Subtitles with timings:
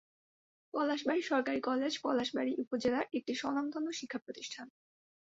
[0.73, 4.67] পলাশবাড়ী সরকারি কলেজ পলাশবাড়ী উপজেলার একটি স্বনামধন্য শিক্ষা প্রতিষ্ঠান।